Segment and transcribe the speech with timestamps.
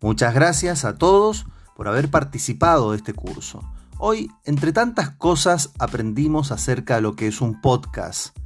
[0.00, 3.68] Muchas gracias a todos por haber participado de este curso.
[3.98, 8.36] Hoy, entre tantas cosas, aprendimos acerca de lo que es un podcast.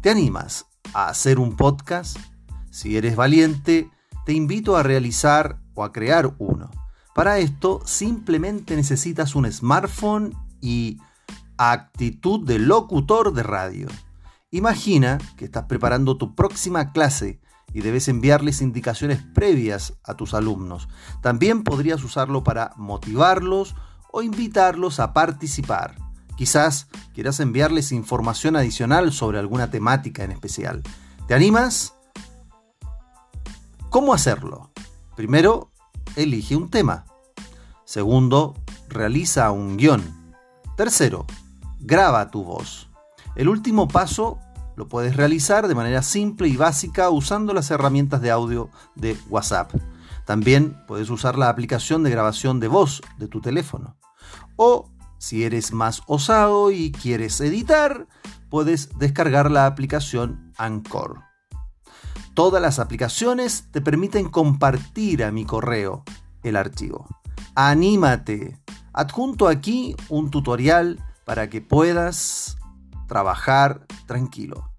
[0.00, 0.64] ¿Te animas
[0.94, 2.16] a hacer un podcast?
[2.70, 3.90] Si eres valiente,
[4.24, 6.70] te invito a realizar o a crear uno.
[7.14, 11.02] Para esto, simplemente necesitas un smartphone y
[11.58, 13.88] actitud de locutor de radio.
[14.50, 17.42] Imagina que estás preparando tu próxima clase
[17.74, 20.88] y debes enviarles indicaciones previas a tus alumnos.
[21.20, 23.74] También podrías usarlo para motivarlos
[24.12, 25.96] o invitarlos a participar.
[26.36, 30.82] Quizás quieras enviarles información adicional sobre alguna temática en especial.
[31.26, 31.94] ¿Te animas?
[33.90, 34.70] ¿Cómo hacerlo?
[35.16, 35.70] Primero,
[36.16, 37.06] elige un tema.
[37.84, 38.54] Segundo,
[38.88, 40.02] realiza un guion.
[40.76, 41.26] Tercero,
[41.80, 42.88] graba tu voz.
[43.36, 44.38] El último paso
[44.76, 49.72] lo puedes realizar de manera simple y básica usando las herramientas de audio de WhatsApp.
[50.24, 53.96] También puedes usar la aplicación de grabación de voz de tu teléfono.
[54.56, 58.06] O si eres más osado y quieres editar,
[58.50, 61.20] puedes descargar la aplicación Anchor.
[62.34, 66.02] Todas las aplicaciones te permiten compartir a mi correo
[66.42, 67.06] el archivo.
[67.54, 68.60] Anímate.
[68.92, 72.56] Adjunto aquí un tutorial para que puedas
[73.06, 74.73] trabajar tranquilo.